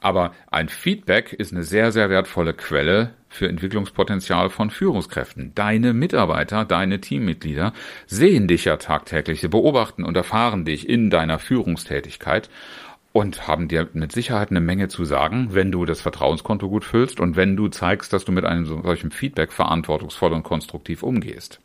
aber 0.00 0.32
ein 0.50 0.68
Feedback 0.68 1.32
ist 1.32 1.52
eine 1.52 1.62
sehr, 1.62 1.92
sehr 1.92 2.10
wertvolle 2.10 2.54
Quelle 2.54 3.10
für 3.28 3.48
Entwicklungspotenzial 3.48 4.50
von 4.50 4.70
Führungskräften. 4.70 5.52
Deine 5.54 5.92
Mitarbeiter, 5.92 6.64
deine 6.64 7.00
Teammitglieder 7.00 7.72
sehen 8.06 8.48
dich 8.48 8.64
ja 8.64 8.76
tagtäglich, 8.76 9.40
sie 9.40 9.48
beobachten 9.48 10.04
und 10.04 10.16
erfahren 10.16 10.64
dich 10.64 10.88
in 10.88 11.10
deiner 11.10 11.38
Führungstätigkeit 11.38 12.50
und 13.12 13.46
haben 13.46 13.68
dir 13.68 13.88
mit 13.92 14.12
Sicherheit 14.12 14.50
eine 14.50 14.60
Menge 14.60 14.88
zu 14.88 15.04
sagen, 15.04 15.48
wenn 15.50 15.72
du 15.72 15.84
das 15.84 16.00
Vertrauenskonto 16.00 16.68
gut 16.68 16.84
füllst 16.84 17.20
und 17.20 17.36
wenn 17.36 17.56
du 17.56 17.68
zeigst, 17.68 18.12
dass 18.12 18.24
du 18.24 18.32
mit 18.32 18.44
einem 18.44 18.66
solchen 18.66 19.10
Feedback 19.10 19.52
verantwortungsvoll 19.52 20.32
und 20.32 20.42
konstruktiv 20.42 21.02
umgehst. 21.02 21.60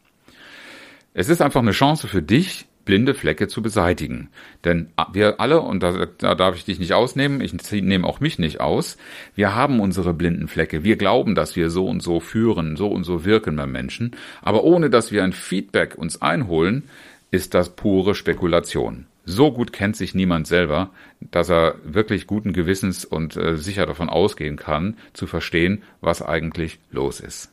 Es 1.14 1.30
ist 1.30 1.42
einfach 1.42 1.62
eine 1.62 1.72
Chance 1.72 2.08
für 2.08 2.22
dich, 2.22 2.68
blinde 2.86 3.16
Flecke 3.16 3.48
zu 3.48 3.62
beseitigen. 3.62 4.30
Denn 4.64 4.90
wir 5.12 5.40
alle, 5.40 5.62
und 5.62 5.82
da, 5.82 6.06
da 6.18 6.36
darf 6.36 6.56
ich 6.56 6.66
dich 6.66 6.80
nicht 6.80 6.94
ausnehmen, 6.94 7.42
ich 7.42 7.54
nehme 7.82 8.08
auch 8.08 8.20
mich 8.20 8.40
nicht 8.40 8.62
aus, 8.62 8.98
wir 9.36 9.56
haben 9.56 9.80
unsere 9.80 10.14
blinden 10.14 10.48
Flecke. 10.48 10.84
Wir 10.84 10.96
glauben, 10.96 11.36
dass 11.36 11.56
wir 11.56 11.70
so 11.70 11.88
und 11.88 12.02
so 12.02 12.20
führen, 12.20 12.78
so 12.78 12.88
und 12.88 13.04
so 13.04 13.26
wirken 13.26 13.56
beim 13.56 13.72
Menschen. 13.72 14.12
Aber 14.42 14.64
ohne 14.64 14.90
dass 14.90 15.12
wir 15.12 15.24
ein 15.24 15.34
Feedback 15.34 15.96
uns 15.98 16.22
einholen, 16.22 16.84
ist 17.32 17.54
das 17.54 17.76
pure 17.76 18.16
Spekulation. 18.16 19.08
So 19.26 19.52
gut 19.52 19.74
kennt 19.74 19.98
sich 19.98 20.14
niemand 20.14 20.46
selber, 20.46 20.92
dass 21.20 21.50
er 21.50 21.76
wirklich 21.84 22.28
guten 22.28 22.54
Gewissens 22.54 23.06
und 23.06 23.36
äh, 23.36 23.58
sicher 23.58 23.88
davon 23.88 24.08
ausgehen 24.08 24.56
kann, 24.56 24.98
zu 25.14 25.26
verstehen, 25.26 25.82
was 26.00 26.22
eigentlich 26.22 26.78
los 26.92 27.20
ist. 27.20 27.52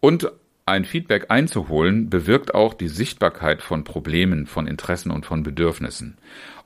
Und 0.00 0.30
ein 0.66 0.84
Feedback 0.86 1.26
einzuholen 1.28 2.08
bewirkt 2.08 2.54
auch 2.54 2.72
die 2.72 2.88
Sichtbarkeit 2.88 3.60
von 3.60 3.84
Problemen, 3.84 4.46
von 4.46 4.66
Interessen 4.66 5.10
und 5.10 5.26
von 5.26 5.42
Bedürfnissen. 5.42 6.16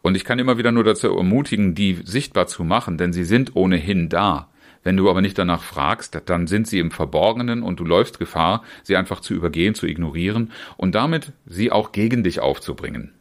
Und 0.02 0.14
ich 0.14 0.24
kann 0.24 0.38
immer 0.38 0.56
wieder 0.56 0.70
nur 0.70 0.84
dazu 0.84 1.08
ermutigen, 1.16 1.74
die 1.74 1.98
sichtbar 2.04 2.46
zu 2.46 2.62
machen, 2.62 2.96
denn 2.96 3.12
sie 3.12 3.24
sind 3.24 3.56
ohnehin 3.56 4.08
da. 4.08 4.48
Wenn 4.84 4.96
du 4.96 5.10
aber 5.10 5.20
nicht 5.20 5.36
danach 5.36 5.62
fragst, 5.64 6.22
dann 6.26 6.46
sind 6.46 6.68
sie 6.68 6.78
im 6.78 6.92
Verborgenen 6.92 7.64
und 7.64 7.80
du 7.80 7.84
läufst 7.84 8.20
Gefahr, 8.20 8.62
sie 8.84 8.96
einfach 8.96 9.20
zu 9.20 9.34
übergehen, 9.34 9.74
zu 9.74 9.86
ignorieren 9.86 10.52
und 10.76 10.94
damit 10.94 11.32
sie 11.46 11.72
auch 11.72 11.90
gegen 11.90 12.22
dich 12.22 12.38
aufzubringen. 12.38 13.12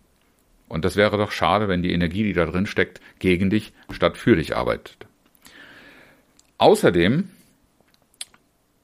Und 0.69 0.85
das 0.85 0.95
wäre 0.95 1.17
doch 1.17 1.31
schade, 1.31 1.67
wenn 1.67 1.81
die 1.81 1.93
Energie, 1.93 2.23
die 2.23 2.33
da 2.33 2.45
drin 2.45 2.67
steckt, 2.67 3.01
gegen 3.17 3.49
dich 3.49 3.73
statt 3.89 4.17
für 4.17 4.35
dich 4.35 4.55
arbeitet. 4.55 5.07
Außerdem 6.59 7.29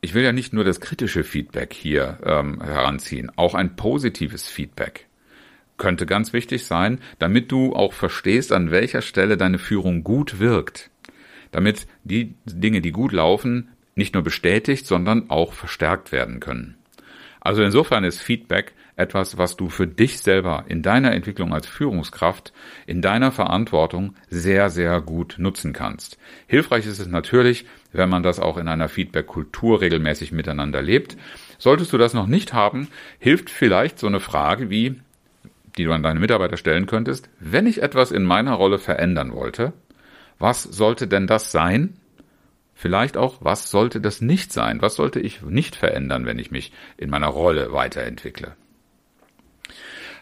ich 0.04 0.14
will 0.14 0.24
ja 0.24 0.34
nicht 0.34 0.54
nur 0.54 0.64
das 0.64 0.82
kritische 0.82 1.24
Feedback 1.24 1.74
hier 1.74 2.20
ähm, 2.26 2.62
heranziehen, 2.62 3.32
auch 3.38 3.56
ein 3.56 3.76
positives 3.76 4.50
Feedback 4.50 5.08
könnte 5.78 6.06
ganz 6.06 6.34
wichtig 6.34 6.66
sein, 6.66 7.00
damit 7.20 7.52
du 7.52 7.74
auch 7.74 7.94
verstehst, 7.94 8.52
an 8.52 8.72
welcher 8.72 9.02
Stelle 9.02 9.38
deine 9.38 9.60
Führung 9.60 10.04
gut 10.04 10.40
wirkt. 10.40 10.90
Damit 11.52 11.88
die 12.04 12.36
Dinge, 12.46 12.82
die 12.82 12.92
gut 12.92 13.12
laufen, 13.12 13.70
nicht 13.96 14.14
nur 14.14 14.24
bestätigt, 14.24 14.86
sondern 14.86 15.30
auch 15.30 15.54
verstärkt 15.54 16.12
werden 16.12 16.40
können. 16.40 16.78
Also 17.42 17.64
insofern 17.64 18.04
ist 18.04 18.22
Feedback 18.22 18.74
etwas, 18.96 19.38
was 19.38 19.58
du 19.58 19.70
für 19.70 19.88
dich 19.88 20.20
selber 20.20 20.66
in 20.68 20.82
deiner 20.82 21.12
Entwicklung 21.12 21.54
als 21.54 21.68
Führungskraft, 21.68 22.54
in 22.86 23.02
deiner 23.02 23.32
Verantwortung 23.32 24.16
sehr, 24.30 24.70
sehr 24.70 25.02
gut 25.02 25.36
nutzen 25.38 25.74
kannst. 25.74 26.18
Hilfreich 26.48 26.86
ist 26.86 27.00
es 27.00 27.08
natürlich, 27.08 27.66
wenn 27.94 28.10
man 28.10 28.24
das 28.24 28.40
auch 28.40 28.58
in 28.58 28.68
einer 28.68 28.90
Feedback-Kultur 28.90 29.82
regelmäßig 29.82 30.32
miteinander 30.32 30.82
lebt. 30.82 31.16
Solltest 31.58 31.94
du 31.94 31.98
das 31.98 32.14
noch 32.14 32.28
nicht 32.28 32.54
haben, 32.54 32.90
hilft 33.20 33.50
vielleicht 33.50 34.00
so 34.00 34.08
eine 34.08 34.20
Frage 34.20 34.70
wie, 34.70 35.00
die 35.78 35.86
du 35.86 35.94
an 35.94 36.04
deine 36.04 36.20
Mitarbeiter 36.20 36.58
stellen 36.58 36.86
könntest, 36.86 37.30
wenn 37.40 37.68
ich 37.68 37.82
etwas 37.82 38.12
in 38.12 38.24
meiner 38.24 38.54
Rolle 38.54 38.80
verändern 38.80 39.34
wollte, 39.34 39.74
was 40.40 40.64
sollte 40.64 41.08
denn 41.08 41.28
das 41.28 41.52
sein? 41.52 41.98
Vielleicht 42.74 43.18
auch, 43.18 43.38
was 43.40 43.72
sollte 43.72 44.02
das 44.02 44.20
nicht 44.20 44.52
sein? 44.52 44.82
Was 44.82 44.96
sollte 44.96 45.20
ich 45.20 45.42
nicht 45.42 45.76
verändern, 45.76 46.26
wenn 46.26 46.40
ich 46.40 46.52
mich 46.52 46.74
in 46.98 47.10
meiner 47.10 47.28
Rolle 47.28 47.72
weiterentwickle? 47.72 48.56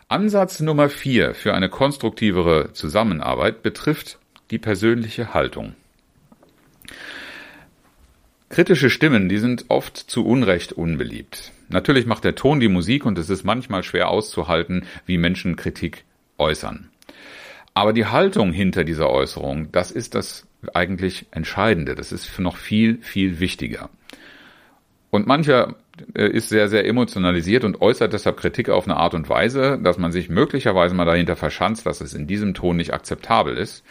Ansatz 0.10 0.60
Nummer 0.60 0.90
vier 0.90 1.34
für 1.34 1.54
eine 1.54 1.70
konstruktivere 1.70 2.74
Zusammenarbeit 2.74 3.64
betrifft 3.64 4.20
die 4.52 4.60
persönliche 4.60 5.34
Haltung. 5.34 5.74
Kritische 8.52 8.90
Stimmen, 8.90 9.30
die 9.30 9.38
sind 9.38 9.66
oft 9.70 9.96
zu 9.96 10.26
Unrecht 10.26 10.74
unbeliebt. 10.74 11.54
Natürlich 11.70 12.06
macht 12.06 12.26
der 12.26 12.36
Ton 12.36 12.60
die 12.60 12.68
Musik 12.68 13.06
und 13.06 13.18
es 13.18 13.30
ist 13.30 13.46
manchmal 13.46 13.82
schwer 13.82 14.10
auszuhalten, 14.10 14.84
wie 15.06 15.18
Menschen 15.18 15.56
Kritik 15.56 16.04
äußern. 16.38 16.90
Aber 17.74 17.94
die 17.94 18.08
Haltung 18.08 18.52
hinter 18.52 18.84
dieser 18.84 19.10
Äußerung, 19.10 19.72
das 19.72 19.90
ist 19.90 20.16
das 20.16 20.48
eigentlich 20.74 21.28
Entscheidende. 21.32 21.96
Das 21.96 22.12
ist 22.12 22.38
noch 22.40 22.58
viel, 22.58 22.98
viel 23.02 23.40
wichtiger. 23.40 23.90
Und 25.12 25.28
mancher 25.28 25.76
äh, 26.14 26.28
ist 26.28 26.50
sehr, 26.50 26.68
sehr 26.68 26.86
emotionalisiert 26.86 27.64
und 27.64 27.80
äußert 27.80 28.12
deshalb 28.12 28.36
Kritik 28.36 28.70
auf 28.70 28.84
eine 28.84 28.98
Art 28.98 29.14
und 29.14 29.30
Weise, 29.30 29.80
dass 29.82 29.98
man 29.98 30.12
sich 30.12 30.28
möglicherweise 30.28 30.94
mal 30.94 31.06
dahinter 31.06 31.38
verschanzt, 31.38 31.86
dass 31.86 32.02
es 32.02 32.14
in 32.14 32.28
diesem 32.28 32.54
Ton 32.54 32.76
nicht 32.76 32.94
akzeptabel 32.94 33.56
ist. 33.58 33.86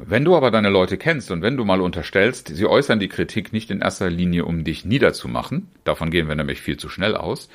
Wenn 0.00 0.24
du 0.24 0.36
aber 0.36 0.52
deine 0.52 0.70
Leute 0.70 0.96
kennst 0.96 1.32
und 1.32 1.42
wenn 1.42 1.56
du 1.56 1.64
mal 1.64 1.80
unterstellst, 1.80 2.54
sie 2.54 2.66
äußern 2.66 3.00
die 3.00 3.08
Kritik 3.08 3.52
nicht 3.52 3.68
in 3.72 3.80
erster 3.80 4.08
Linie, 4.08 4.44
um 4.44 4.62
dich 4.62 4.84
niederzumachen, 4.84 5.68
davon 5.82 6.10
gehen 6.10 6.28
wir 6.28 6.36
nämlich 6.36 6.60
viel 6.60 6.76
zu 6.76 6.88
schnell 6.88 7.16
aus, 7.16 7.48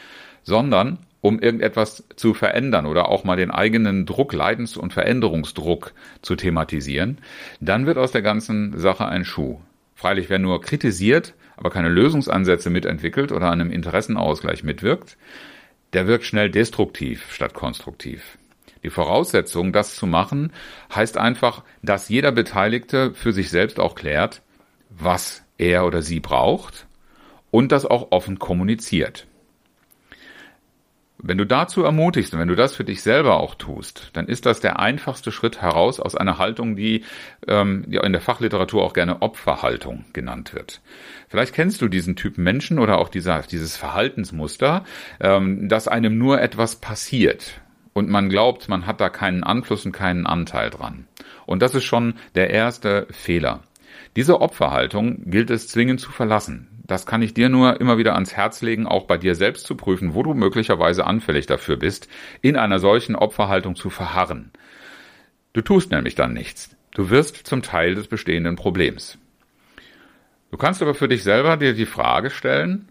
sondern 0.43 0.99
um 1.21 1.39
irgendetwas 1.39 2.03
zu 2.17 2.33
verändern 2.33 2.85
oder 2.85 3.07
auch 3.07 3.23
mal 3.23 3.37
den 3.37 3.49
eigenen 3.49 4.05
Druck, 4.05 4.33
Leidens- 4.33 4.75
und 4.75 4.91
Veränderungsdruck 4.91 5.93
zu 6.21 6.35
thematisieren, 6.35 7.19
dann 7.61 7.85
wird 7.85 7.97
aus 7.97 8.11
der 8.11 8.21
ganzen 8.21 8.77
Sache 8.77 9.07
ein 9.07 9.23
Schuh. 9.23 9.61
Freilich, 9.95 10.29
wer 10.29 10.39
nur 10.39 10.59
kritisiert, 10.59 11.33
aber 11.55 11.69
keine 11.69 11.87
Lösungsansätze 11.87 12.69
mitentwickelt 12.69 13.31
oder 13.31 13.51
an 13.51 13.61
einem 13.61 13.71
Interessenausgleich 13.71 14.65
mitwirkt, 14.65 15.15
der 15.93 16.07
wirkt 16.07 16.25
schnell 16.25 16.49
destruktiv 16.49 17.31
statt 17.31 17.53
konstruktiv. 17.53 18.37
Die 18.83 18.89
Voraussetzung, 18.89 19.71
das 19.71 19.95
zu 19.95 20.05
machen, 20.05 20.51
heißt 20.93 21.17
einfach, 21.17 21.63
dass 21.81 22.09
jeder 22.09 22.31
Beteiligte 22.31 23.13
für 23.13 23.31
sich 23.31 23.49
selbst 23.49 23.79
auch 23.79 23.95
klärt, 23.95 24.41
was 24.89 25.43
er 25.57 25.85
oder 25.85 26.01
sie 26.01 26.19
braucht 26.19 26.87
und 27.51 27.71
das 27.71 27.85
auch 27.85 28.11
offen 28.11 28.39
kommuniziert. 28.39 29.27
Wenn 31.25 31.37
du 31.37 31.45
dazu 31.45 31.83
ermutigst 31.83 32.33
und 32.33 32.41
wenn 32.41 32.49
du 32.49 32.55
das 32.55 32.75
für 32.75 32.83
dich 32.83 33.01
selber 33.01 33.39
auch 33.39 33.55
tust, 33.55 34.09
dann 34.11 34.27
ist 34.27 34.45
das 34.45 34.59
der 34.59 34.79
einfachste 34.79 35.31
Schritt 35.31 35.61
heraus 35.61 36.01
aus 36.01 36.15
einer 36.15 36.37
Haltung, 36.37 36.75
die, 36.75 37.05
ähm, 37.47 37.85
die 37.87 37.95
in 37.95 38.11
der 38.11 38.21
Fachliteratur 38.21 38.83
auch 38.83 38.91
gerne 38.91 39.21
Opferhaltung 39.21 40.03
genannt 40.11 40.53
wird. 40.53 40.81
Vielleicht 41.29 41.53
kennst 41.53 41.81
du 41.81 41.87
diesen 41.87 42.17
Typ 42.17 42.37
Menschen 42.37 42.77
oder 42.77 42.97
auch 42.97 43.07
dieser, 43.07 43.39
dieses 43.43 43.77
Verhaltensmuster, 43.77 44.83
ähm, 45.21 45.69
dass 45.69 45.87
einem 45.87 46.17
nur 46.17 46.41
etwas 46.41 46.75
passiert 46.75 47.61
und 47.93 48.09
man 48.09 48.29
glaubt, 48.29 48.69
man 48.69 48.85
hat 48.85 48.99
da 48.99 49.09
keinen 49.09 49.43
Einfluss 49.43 49.85
und 49.85 49.91
keinen 49.91 50.25
Anteil 50.25 50.69
dran. 50.69 51.07
Und 51.45 51.61
das 51.61 51.75
ist 51.75 51.83
schon 51.83 52.15
der 52.35 52.49
erste 52.49 53.07
Fehler. 53.11 53.61
Diese 54.15 54.41
Opferhaltung 54.41 55.29
gilt 55.29 55.49
es 55.49 55.67
zwingend 55.67 55.99
zu 55.99 56.11
verlassen. 56.11 56.67
Das 56.85 57.05
kann 57.05 57.21
ich 57.21 57.33
dir 57.33 57.49
nur 57.49 57.79
immer 57.79 57.97
wieder 57.97 58.13
ans 58.13 58.35
Herz 58.35 58.61
legen, 58.61 58.87
auch 58.87 59.05
bei 59.05 59.17
dir 59.17 59.35
selbst 59.35 59.65
zu 59.65 59.75
prüfen, 59.75 60.13
wo 60.13 60.23
du 60.23 60.33
möglicherweise 60.33 61.05
anfällig 61.05 61.45
dafür 61.45 61.77
bist, 61.77 62.09
in 62.41 62.57
einer 62.57 62.79
solchen 62.79 63.15
Opferhaltung 63.15 63.75
zu 63.75 63.89
verharren. 63.89 64.51
Du 65.53 65.61
tust 65.61 65.91
nämlich 65.91 66.15
dann 66.15 66.33
nichts. 66.33 66.75
Du 66.91 67.09
wirst 67.09 67.37
zum 67.47 67.61
Teil 67.61 67.95
des 67.95 68.07
bestehenden 68.07 68.55
Problems. 68.55 69.17
Du 70.51 70.57
kannst 70.57 70.81
aber 70.81 70.93
für 70.93 71.07
dich 71.07 71.23
selber 71.23 71.57
dir 71.57 71.73
die 71.73 71.85
Frage 71.85 72.29
stellen, 72.29 72.89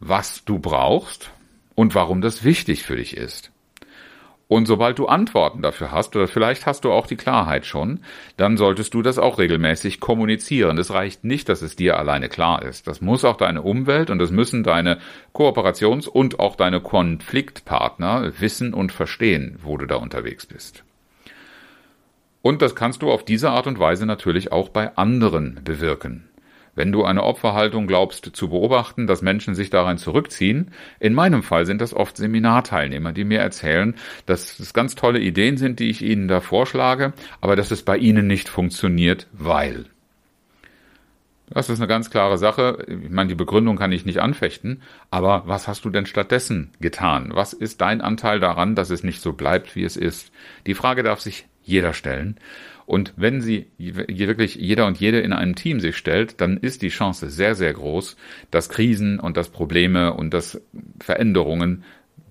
was 0.00 0.44
du 0.44 0.58
brauchst 0.58 1.30
und 1.74 1.94
warum 1.94 2.20
das 2.20 2.42
wichtig 2.44 2.82
für 2.82 2.96
dich 2.96 3.16
ist. 3.16 3.52
Und 4.46 4.66
sobald 4.66 4.98
du 4.98 5.06
Antworten 5.06 5.62
dafür 5.62 5.90
hast, 5.90 6.14
oder 6.16 6.28
vielleicht 6.28 6.66
hast 6.66 6.84
du 6.84 6.92
auch 6.92 7.06
die 7.06 7.16
Klarheit 7.16 7.64
schon, 7.64 8.00
dann 8.36 8.56
solltest 8.56 8.92
du 8.92 9.00
das 9.00 9.18
auch 9.18 9.38
regelmäßig 9.38 10.00
kommunizieren. 10.00 10.76
Es 10.76 10.90
reicht 10.92 11.24
nicht, 11.24 11.48
dass 11.48 11.62
es 11.62 11.76
dir 11.76 11.98
alleine 11.98 12.28
klar 12.28 12.62
ist. 12.62 12.86
Das 12.86 13.00
muss 13.00 13.24
auch 13.24 13.38
deine 13.38 13.62
Umwelt 13.62 14.10
und 14.10 14.18
das 14.18 14.30
müssen 14.30 14.62
deine 14.62 14.98
Kooperations- 15.32 16.08
und 16.08 16.40
auch 16.40 16.56
deine 16.56 16.80
Konfliktpartner 16.80 18.32
wissen 18.38 18.74
und 18.74 18.92
verstehen, 18.92 19.58
wo 19.62 19.78
du 19.78 19.86
da 19.86 19.96
unterwegs 19.96 20.44
bist. 20.44 20.84
Und 22.42 22.60
das 22.60 22.74
kannst 22.74 23.00
du 23.00 23.10
auf 23.10 23.24
diese 23.24 23.48
Art 23.48 23.66
und 23.66 23.78
Weise 23.78 24.04
natürlich 24.04 24.52
auch 24.52 24.68
bei 24.68 24.94
anderen 24.98 25.60
bewirken. 25.64 26.28
Wenn 26.74 26.92
du 26.92 27.04
eine 27.04 27.22
Opferhaltung 27.22 27.86
glaubst 27.86 28.24
zu 28.34 28.48
beobachten, 28.48 29.06
dass 29.06 29.22
Menschen 29.22 29.54
sich 29.54 29.70
darein 29.70 29.98
zurückziehen, 29.98 30.72
in 31.00 31.14
meinem 31.14 31.42
Fall 31.42 31.66
sind 31.66 31.80
das 31.80 31.94
oft 31.94 32.16
Seminarteilnehmer, 32.16 33.12
die 33.12 33.24
mir 33.24 33.40
erzählen, 33.40 33.94
dass 34.26 34.58
es 34.58 34.74
ganz 34.74 34.94
tolle 34.94 35.20
Ideen 35.20 35.56
sind, 35.56 35.78
die 35.78 35.90
ich 35.90 36.02
ihnen 36.02 36.28
da 36.28 36.40
vorschlage, 36.40 37.12
aber 37.40 37.56
dass 37.56 37.70
es 37.70 37.82
bei 37.82 37.96
ihnen 37.96 38.26
nicht 38.26 38.48
funktioniert, 38.48 39.28
weil. 39.32 39.86
Das 41.50 41.68
ist 41.68 41.78
eine 41.78 41.86
ganz 41.86 42.10
klare 42.10 42.38
Sache. 42.38 42.84
Ich 42.88 43.10
meine, 43.10 43.28
die 43.28 43.34
Begründung 43.34 43.76
kann 43.76 43.92
ich 43.92 44.06
nicht 44.06 44.18
anfechten, 44.18 44.82
aber 45.10 45.42
was 45.46 45.68
hast 45.68 45.84
du 45.84 45.90
denn 45.90 46.06
stattdessen 46.06 46.70
getan? 46.80 47.30
Was 47.34 47.52
ist 47.52 47.80
dein 47.80 48.00
Anteil 48.00 48.40
daran, 48.40 48.74
dass 48.74 48.90
es 48.90 49.04
nicht 49.04 49.20
so 49.20 49.34
bleibt, 49.34 49.76
wie 49.76 49.84
es 49.84 49.96
ist? 49.96 50.32
Die 50.66 50.74
Frage 50.74 51.02
darf 51.02 51.20
sich 51.20 51.46
jeder 51.64 51.92
stellen. 51.92 52.36
Und 52.86 53.14
wenn 53.16 53.40
sie 53.40 53.66
wirklich 53.78 54.56
jeder 54.56 54.86
und 54.86 55.00
jede 55.00 55.20
in 55.20 55.32
einem 55.32 55.54
Team 55.54 55.80
sich 55.80 55.96
stellt, 55.96 56.40
dann 56.40 56.58
ist 56.58 56.82
die 56.82 56.90
Chance 56.90 57.30
sehr, 57.30 57.54
sehr 57.54 57.72
groß, 57.72 58.16
dass 58.50 58.68
Krisen 58.68 59.18
und 59.18 59.36
dass 59.36 59.48
Probleme 59.48 60.12
und 60.12 60.34
dass 60.34 60.60
Veränderungen 61.00 61.82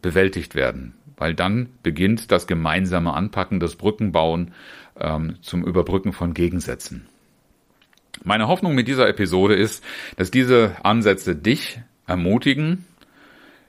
bewältigt 0.01 0.53
werden. 0.53 0.93
Weil 1.17 1.33
dann 1.33 1.69
beginnt 1.81 2.31
das 2.31 2.45
gemeinsame 2.45 3.13
Anpacken, 3.13 3.59
das 3.59 3.75
Brückenbauen 3.75 4.51
ähm, 4.99 5.37
zum 5.41 5.65
Überbrücken 5.65 6.13
von 6.13 6.33
Gegensätzen. 6.33 7.07
Meine 8.23 8.47
Hoffnung 8.47 8.75
mit 8.75 8.87
dieser 8.87 9.07
Episode 9.07 9.55
ist, 9.55 9.83
dass 10.17 10.29
diese 10.29 10.75
Ansätze 10.83 11.35
dich 11.35 11.81
ermutigen, 12.05 12.85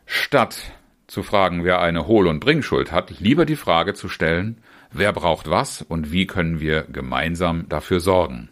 statt 0.07 0.73
zu 1.07 1.23
fragen, 1.23 1.65
wer 1.65 1.81
eine 1.81 2.07
Hohl- 2.07 2.27
und 2.27 2.41
Bringschuld 2.41 2.93
hat, 2.93 3.19
lieber 3.21 3.47
die 3.47 3.57
Frage 3.57 3.95
zu 3.95 4.09
stellen, 4.09 4.59
wer 4.95 5.13
braucht 5.13 5.51
was 5.51 5.83
und 5.83 6.13
wie 6.13 6.27
können 6.27 6.61
wir 6.61 6.83
gemeinsam 6.85 7.69
dafür 7.69 8.01
sorgen. 8.01 8.49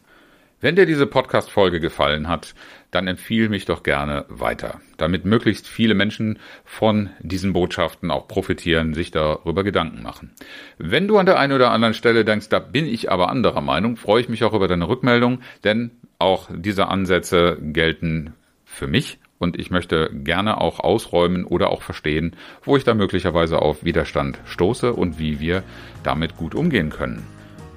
Wenn 0.60 0.76
dir 0.76 0.86
diese 0.86 1.06
Podcast-Folge 1.06 1.80
gefallen 1.80 2.28
hat, 2.28 2.54
dann 2.92 3.08
empfiehl 3.08 3.48
mich 3.48 3.64
doch 3.64 3.82
gerne 3.82 4.26
weiter, 4.28 4.80
damit 4.96 5.24
möglichst 5.24 5.66
viele 5.66 5.94
Menschen 5.94 6.38
von 6.64 7.10
diesen 7.20 7.52
Botschaften 7.52 8.12
auch 8.12 8.28
profitieren, 8.28 8.94
sich 8.94 9.10
darüber 9.10 9.64
Gedanken 9.64 10.02
machen. 10.02 10.30
Wenn 10.78 11.08
du 11.08 11.18
an 11.18 11.26
der 11.26 11.38
einen 11.38 11.54
oder 11.54 11.72
anderen 11.72 11.94
Stelle 11.94 12.24
denkst, 12.24 12.48
da 12.48 12.60
bin 12.60 12.86
ich 12.86 13.10
aber 13.10 13.28
anderer 13.28 13.60
Meinung, 13.60 13.96
freue 13.96 14.20
ich 14.20 14.28
mich 14.28 14.44
auch 14.44 14.52
über 14.52 14.68
deine 14.68 14.86
Rückmeldung, 14.88 15.40
denn 15.64 15.90
auch 16.20 16.48
diese 16.54 16.86
Ansätze 16.86 17.58
gelten 17.60 18.34
für 18.64 18.86
mich 18.86 19.18
und 19.42 19.58
ich 19.58 19.70
möchte 19.70 20.10
gerne 20.12 20.60
auch 20.60 20.80
ausräumen 20.80 21.44
oder 21.44 21.70
auch 21.70 21.82
verstehen, 21.82 22.36
wo 22.64 22.76
ich 22.76 22.84
da 22.84 22.94
möglicherweise 22.94 23.60
auf 23.60 23.84
Widerstand 23.84 24.38
stoße 24.46 24.92
und 24.92 25.18
wie 25.18 25.40
wir 25.40 25.64
damit 26.04 26.36
gut 26.36 26.54
umgehen 26.54 26.90
können. 26.90 27.26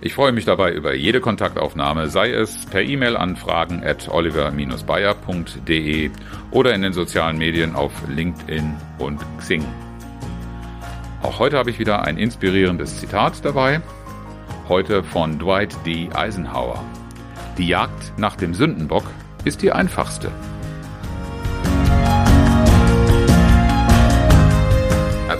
Ich 0.02 0.14
freue 0.14 0.34
mich 0.34 0.46
dabei 0.46 0.72
über 0.72 0.94
jede 0.94 1.20
Kontaktaufnahme, 1.20 2.10
sei 2.10 2.32
es 2.32 2.68
per 2.68 2.84
E-Mail 2.84 3.18
an 3.18 3.36
fragen 3.36 3.84
at 3.84 4.08
oliver-bayer.de 4.08 6.12
oder 6.52 6.76
in 6.76 6.84
den 6.84 6.94
sozialen 6.94 7.40
Medien 7.40 7.76
auf 7.76 7.92
LinkedIn 8.08 8.76
und 9.00 9.20
Xing. 9.40 9.66
Auch 11.24 11.40
heute 11.40 11.58
habe 11.58 11.72
ich 11.72 11.80
wieder 11.80 12.04
ein 12.04 12.20
inspirierendes 12.20 13.00
Zitat 13.00 13.44
dabei. 13.44 13.82
Heute 14.70 15.04
von 15.04 15.40
Dwight 15.40 15.76
D. 15.88 16.10
Eisenhower. 16.14 16.84
Die 17.58 17.68
Jagd 17.68 18.14
nach 18.18 18.36
dem 18.36 18.54
Sündenbock 18.54 19.06
ist 19.44 19.64
die 19.64 19.72
einfachste. 19.72 20.32